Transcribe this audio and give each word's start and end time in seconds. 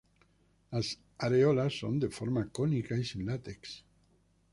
Las 0.71 0.97
areolas 1.19 1.77
son 1.77 1.99
de 1.99 2.09
forma 2.09 2.49
cónica 2.51 2.97
y 2.97 3.05
sin 3.05 3.23
látex. 3.23 3.85